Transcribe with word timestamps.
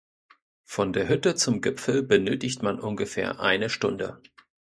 Von 0.65 0.93
der 0.93 1.07
Hütte 1.07 1.35
zum 1.35 1.61
Gipfel 1.61 2.01
benötigt 2.01 2.63
man 2.63 2.79
ungefähr 2.79 3.39
eine 3.39 3.69
Stunde. 3.69 4.19